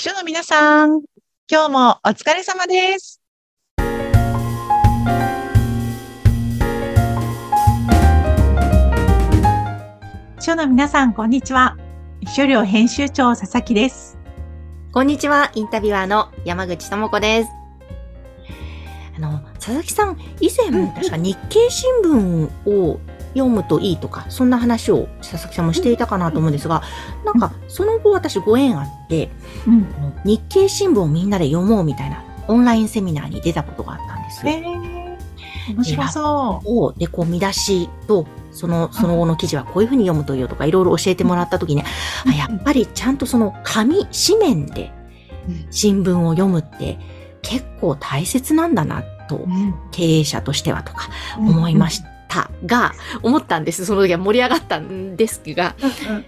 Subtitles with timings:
[0.00, 1.02] 秘書の皆さん、
[1.46, 3.20] 今日もお疲れ様です。
[10.38, 11.76] 秘書の皆さん、こんにちは。
[12.22, 14.18] 秘書寮編集長佐々木です。
[14.90, 17.50] こんにちは、インタビュアーの山口智子です。
[19.18, 22.98] あの、佐々木さん、以前、うん確か日経新聞を
[23.34, 26.82] 読むといいとか、そんな話を佐々木さんもしていたかなと思うんですが、
[27.24, 29.30] なんか、その後私ご縁あって、
[30.24, 34.46] 日経新聞をみんなで読もうみたいなオンラインセミナーに出たことがあったんです。
[34.46, 44.92] えー、面白そを、で、こう見出しと、その、その後の記事はこういうふうに読むといいよとか、いろいろ教えてもらったときに、あ、やっぱりちゃんとその紙、紙面で
[45.48, 45.52] う。
[45.52, 45.66] うん。
[45.70, 46.98] 新聞を読むって
[47.42, 49.74] 結構大切なんだなと、うん。
[49.90, 53.84] 経営者としてはとか思いましたが、思ったんです。
[53.84, 55.74] その時は盛り上がったんですが、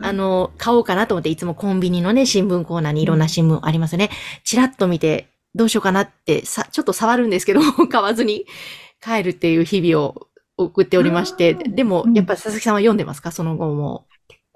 [0.00, 4.10] あの、買おうかなと思って、いつもコンビニのね、新聞コーナーにいろんな新聞ありますよね。
[4.44, 8.44] チラッと見て、どうしようかなって、さ、ちょっと触るんですけど、 買わずに
[9.02, 11.74] 帰るっていう日々を送っておりまして、うん。
[11.74, 12.14] でもう、ん。
[12.14, 13.32] やっぱ佐々木さんは読んでますか？
[13.32, 14.06] その後も。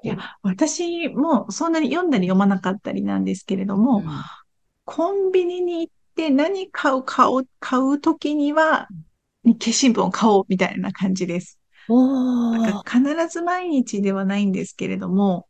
[0.03, 4.05] いや、私もそんなに読んだり読まなかったりなんですけれども、うん。
[4.84, 8.89] コンビニに行って何買う、買う、買うときには、
[9.44, 11.58] 日経新聞を買おうみたいな感じです。
[11.88, 15.48] か必ず毎日ではないんですけれども、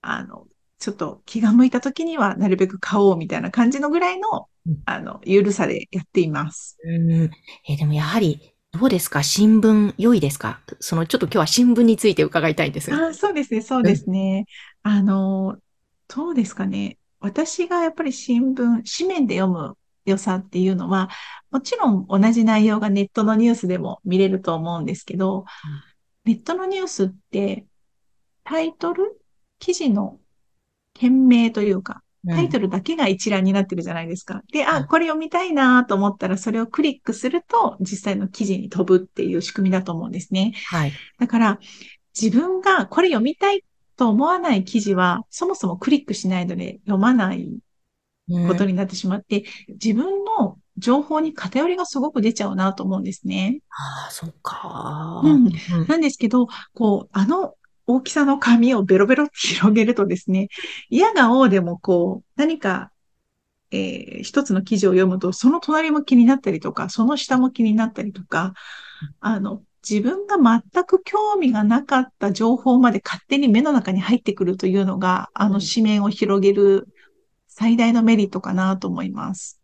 [0.00, 0.46] あの、
[0.78, 6.76] ちょっと気が向いたときにはなるべく買おうみたいな感じのぐらいのうん、あの、ゆるさでやっています。
[6.84, 7.12] うん。
[7.22, 9.22] えーでもやはり、どうですか？
[9.22, 10.60] 新聞良いですか？
[10.80, 13.08] その、ちょっと今日は新聞について伺いたいんですが。
[13.08, 14.44] あそうですね、そうですね。
[14.82, 15.56] あの、
[16.14, 16.98] どうですかね。
[17.20, 19.76] 私がやっぱり新聞、紙面で読む
[20.10, 21.08] 良さっていうのは、
[21.50, 25.44] もちろん同じ内容がネットのニュースでも見れると思うんですけど、
[26.24, 27.66] ネットのニュースって
[28.44, 29.20] タイトル、
[29.58, 30.18] 記事の
[30.94, 34.42] 件名というか、タイトルだけが一覧になってるじゃないですか。
[34.52, 40.52] で、あ、うんこれ読みたいなと思ったら、それをクリックすると、実際の記事に飛ぶっていう仕組みだと思うんですね。
[40.68, 40.92] はい。
[41.18, 41.58] だから、
[42.20, 43.64] 自分がこれ読みたい
[43.96, 47.48] と思わない記事は、そもそもクリックしないので読まない
[48.46, 53.60] ことになってしまって、自分の情報に偏りがすごく出ちゃうなと思うんですね。
[53.70, 55.20] ああ、そっか。
[55.24, 57.54] うんうんなんですけど、こう、あの
[57.86, 60.48] 大きさの紙をベロベロって広げるとですね、
[60.88, 62.92] 嫌が王でもこう、何か、
[63.70, 68.54] えー一つの記事を読むと、その隣も気になったりとか、その下も気になったりとか、
[69.20, 76.88] あの、自分が全く興味がなかった情報まで勝手に目の中に入ってくるというのが、あのうん紙面を広げる
[77.60, 79.60] 最大のメリットかなと思います。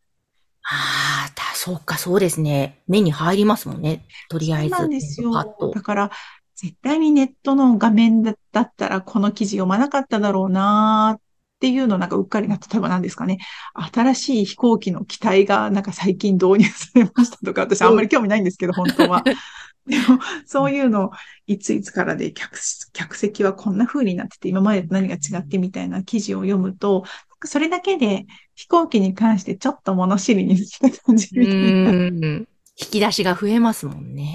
[0.64, 2.82] ああ、た、そうか、そうですね。
[2.86, 4.04] 目に入りますもんね。
[4.28, 4.68] とりあえず。
[4.68, 5.32] そうなんですよ。
[5.32, 5.80] だ。
[5.80, 6.10] から、
[6.56, 11.20] 絶対にネットの画面だだったらこの記事読まなかっただろうなっ
[11.58, 13.38] ていうのなんかうっかりな、例えば何ですかね。
[13.74, 19.24] 新しい飛行機の機体がなんか最近導入されましたとか、 私あんまり興味ないんですけど、本当は。
[19.86, 21.12] でも、そういうの、
[21.46, 22.58] いついつからで客
[22.92, 27.04] 客席はこんな風になってて、今までと何が違ってみたいな記事を読むと、
[27.44, 31.90] それだけで飛行機に関してちょっと物知りになった感じうみたいな。
[31.90, 32.48] ん。
[32.78, 34.34] 引き出しが増えますもんね。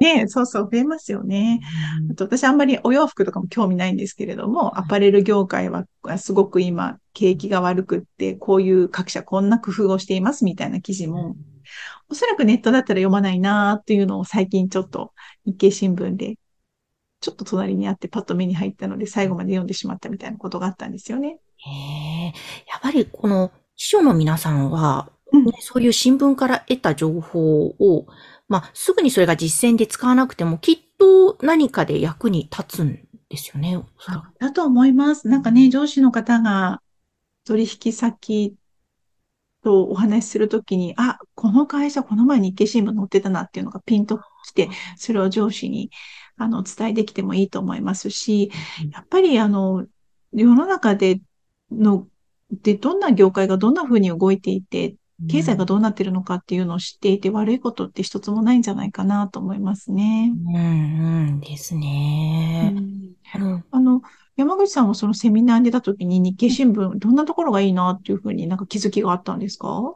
[0.00, 1.60] ね、そうそう、増えますよね。
[2.12, 5.84] あと私あんまりお洋服とかも興味ないんですけれども、アパレル業界は
[6.16, 11.34] すごく今景気が悪くって、こういう各社こんな工夫をしていますみたいな記事も、
[12.08, 15.12] おそらくネットだったら読まないなーっていうのを最近ちょっと
[15.44, 16.36] 日経新聞で、
[17.20, 21.40] ちょっと隣にあってパッと目に入ったので最後まで読んでしまったみたいなことがあったんですよね。
[21.66, 22.32] へえ。
[22.68, 28.06] やっぱりこの秘書の皆さんは、うんねそういう新聞から得た情報を、
[28.48, 33.82] まあ、すぐにそれが実践で使わなくても、きっと何かで役に立つんですよね。
[34.38, 35.28] だと思います。
[35.28, 36.80] なんかね、上司の方が
[37.44, 38.54] 取引先
[39.64, 45.90] とお話しするときに、あ、この会社この前日経新聞載ってたなっていうのがピンときて、それを上司に
[46.36, 48.52] あの伝えできてもいいと思いますし、
[48.92, 49.86] やっぱりあの、
[50.32, 51.20] 世の中で
[51.70, 52.06] の、
[52.50, 54.96] で、どんな業界がどんな風に動いていて、
[55.30, 60.32] 経済がどうなってるのかっていうのを知っていて、悪いことって一つもないんじゃないかなと思いますね。
[60.46, 60.58] うん、う
[61.32, 62.74] ん、ですね。
[62.76, 64.02] うんうんあの、
[64.36, 69.94] 山口さんはそのセミナーに出た時に日経新聞、どんなところがいいなっていうふうになんか気づきがあったんですか？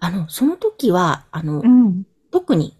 [0.00, 2.04] あの、その時は、あの、うん。
[2.30, 2.76] 特に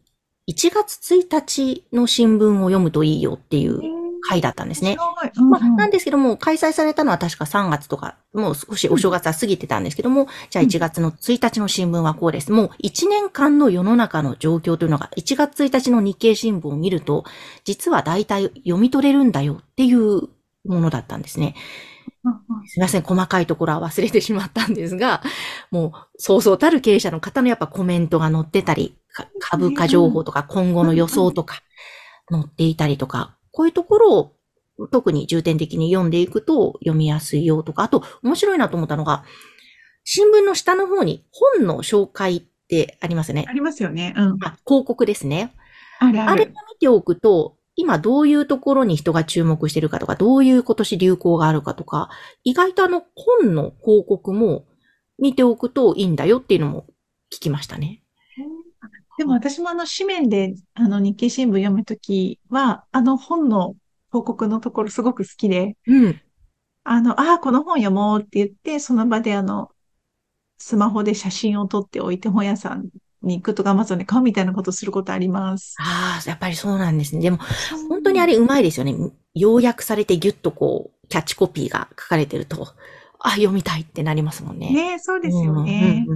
[0.49, 3.81] 1月1日の新聞を読むといいよっていう
[4.29, 4.97] 回だったんですね。
[5.51, 12.51] まあ、なんですけども、開催されたのは確か3月とか、もう少しお正月は過ぎてたんですけども、じゃあうん1月の1日の新聞はこうです。
[12.51, 17.25] もう1年間の世の中の状況というのが、1月1日の日経新聞を見ると、
[17.65, 20.23] 実は大体読み取れるんだよっていう
[20.65, 21.55] ものだったんですね。
[22.67, 25.23] すみません、細かいところは忘れてしまったんですが、
[25.71, 28.97] もう、そうそうたる経営者の方のやっぱコメントが載ってたり、
[29.41, 31.63] 株価情報とか今後の予想とか
[32.31, 34.19] 載っていたりとか、こういうところ
[34.79, 39.25] を特に重点的に読んでいくと読みやすいよとか、あと面白いなと思ったのが、
[40.03, 43.45] 新聞の下の方に本の紹介ってありますね。
[43.49, 44.13] ありますよね。
[44.17, 44.45] うん。
[44.45, 45.55] あ、広告ですね。
[46.01, 46.31] あるある。
[46.31, 52.11] あれを見ておくと、今どういうところに人が注目してるかとか、どういう今年流行があるかとか、
[52.43, 54.67] 意外とあの本の広告も
[55.19, 56.87] 見ておくといいんだよっていうのも
[57.33, 58.04] 聞きましたね。
[59.19, 63.75] でも私もあの紙面であの日経新聞読むときは、あの本の
[64.11, 66.21] 広告のところすごく好きで、うん。
[66.85, 69.71] あの、ああ、この本読もうって言って、その場であの、
[70.59, 72.89] スマホで写真を撮っておいて本屋さん
[73.23, 75.77] に行くとか、アマゾンで買うみたいなことすることあります。
[75.81, 77.23] ああ、やっぱりそうなんですね。
[77.23, 77.39] でも、
[77.89, 78.95] 本当にあれうまいですよね。
[79.35, 82.69] 要約されてギュッとこう、キャッチコピーが書かれてると、
[83.19, 84.71] あ、読みたいってなりますもんね。
[84.71, 86.07] ねそうですよね。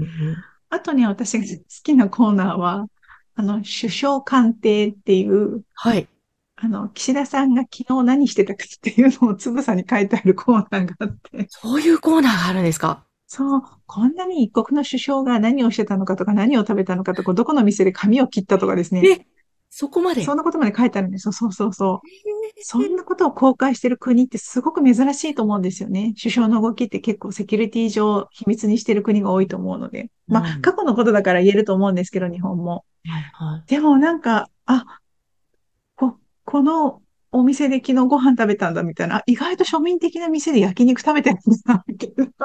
[0.70, 2.86] あとね、私が好きなコーナーは、
[3.34, 6.08] あの、首相官邸っていう、はい。
[6.56, 11.46] あの、岸田さんが昨日何してたかっていうのをつぶさに書いてあるコーナーがあって。
[11.48, 13.04] そういうコーナーがあるんですか？
[13.28, 19.26] そう、こんなに一国の首相が何をしてたのかとか何を食べたのかとか、どこの店で髪を切ったとかですね。
[19.70, 21.32] え、そこまでそんなことまで書いてあるんですよ。
[21.32, 22.08] そうそうそう。
[22.62, 26.14] そんなことを公開してる国ってすごく珍しいと思うんですよね。
[26.20, 30.10] 首相の動きって結構セキュリティ上秘密にしてる国が多いと思うので。
[30.26, 32.84] まあ、過去のことだから言えると思うんですけど、日本も。
[33.04, 35.00] はいはい、でもなんか、あ、
[35.96, 37.00] こ、この
[37.30, 41.84] お店で昨日ご飯食べたんだみたいな、意外と庶民的な店で焼肉食べてるんだ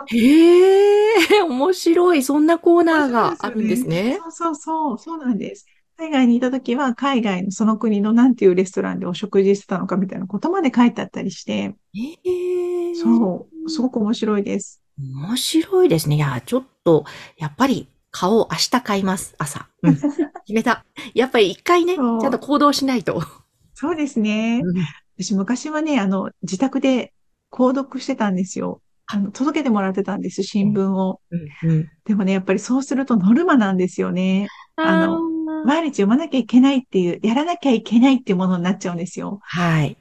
[0.08, 2.24] へえ、面白い。
[2.24, 4.20] そんなコーナーがあるんですね。
[4.22, 5.66] そうそうそう、そうなんです。
[6.04, 14.84] 海外にいたときは、海外のその国のなんていうレストランでお食事してたのかみたいなことまで書いてあったりして、えそう、すごく面白いです。
[15.00, 16.18] 面白いですね。
[16.18, 17.06] いや、ちょっと、
[17.38, 19.70] やっぱり、顔を明日買います、朝。
[19.82, 19.96] うん、
[20.46, 20.86] 決めた。
[21.14, 23.24] やっぱり一回ね、ちゃんと行動しないと。
[23.74, 24.62] そうですね。
[24.62, 24.84] うん、
[25.18, 27.14] 私昔はね、あの、自宅で
[27.50, 28.82] 購読してたんですよ。
[29.06, 31.22] あの、届けてもらってたんです、新聞を。
[31.32, 34.50] うんうん、でもね、やっぱりそうするとノルマなんですよね。
[34.76, 35.33] あの、
[35.66, 39.40] 毎日読まなきゃいけないっていう、やらなきゃいけないっていうものになっちゃうんですよ。
[39.44, 39.98] はい。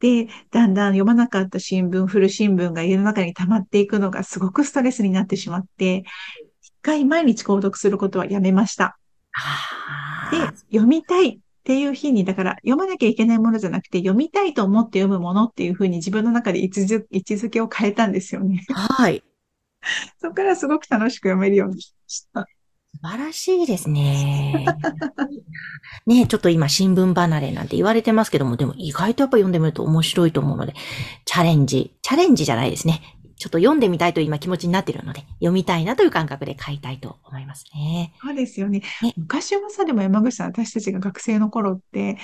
[0.00, 6.04] で、だんだん読まなかった新聞、古新聞が家の中に溜まっていくのがすごくストレスになってしまって、
[6.60, 8.98] 一回毎日購読することはやめました。
[10.32, 10.38] で、
[10.72, 18.64] 読みたいっていう日に、だから読まなきゃいけないものじゃなくて、読みたいと思って読むものっていうふうに自分の中で位置づけを変えたんですよね。
[18.70, 19.22] はい。
[20.20, 22.46] そこからすごく楽しく読めるようにしました。
[23.02, 24.64] 素晴らしいですね。
[26.06, 30.74] ねちょっと今新聞離れなんて言われてますけども、でも意外とやっぱ読んでみると面白いと思うので、
[31.24, 33.02] チャレンジ、チャレンジじゃないですね。
[33.36, 38.14] ちょっと読んでみたいという今気持ちになっているので、読みたいなという感覚で買いたいと思いますね。
[38.20, 38.82] そうですよね。
[39.02, 42.18] ね昔はさ、でも山口さん、私たちが学生の頃って、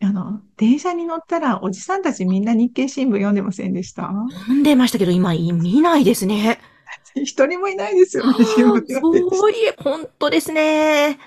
[0.00, 4.04] あの、電車に乗ったらおじさんたちみんな日経新聞読んでませんでした？
[4.04, 6.58] 読んでましたけど、今見ないですね。
[7.24, 11.18] 一人もいないですよね、そういえ、本当ですね。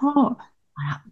[0.00, 0.36] そう。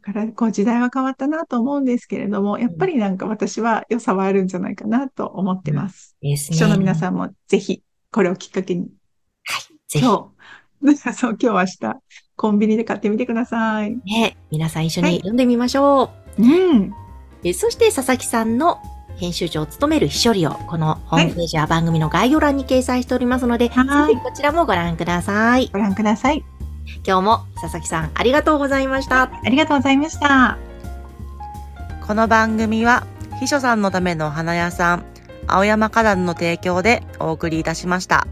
[0.04, 6.16] だから、こう時代は変わったなと思うんですけれども、やっぱりなんか私は良さはあるんじゃないかなと思ってます。
[6.22, 6.56] うん、ですね。
[6.56, 8.88] 秘書の皆さんもぜひ、これをきっかけに。
[9.44, 10.04] はい、ぜひ。
[10.04, 10.32] 今
[10.82, 12.00] 日、 そう、今日明日、
[12.36, 13.96] コンビニで買ってみてください。
[14.04, 16.42] ね、皆さん一緒に読んでみましょう。
[16.42, 16.94] はい、うん。
[17.44, 18.78] えそして、佐々木さんの
[19.16, 25.70] 編集長を務める秘書理を、このホームページは番組の概要欄に掲載しておりますので、はい、ぜひこちらもご覧ください。
[25.72, 26.44] ご覧ください。
[27.06, 29.22] 今日も佐々木さんありがとうございました。
[29.22, 30.58] ありがとうございました。
[32.06, 33.06] この番組は
[33.40, 35.04] 秘書さんのための花屋さん、
[35.46, 38.26] 青山花壇の提供でお送りいたしました。